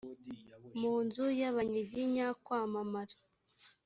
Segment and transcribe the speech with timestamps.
[0.79, 3.15] mu nzu y abanyiginya kwamamara